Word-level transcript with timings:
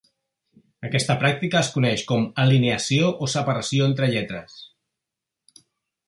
Aquesta 0.87 1.15
pràctica 1.23 1.59
es 1.59 1.67
coneix 1.75 2.05
com 2.11 2.25
a 2.29 2.45
alineació 2.49 3.11
o 3.27 3.29
separació 3.33 3.89
entre 3.91 4.09
lletres. 4.13 4.57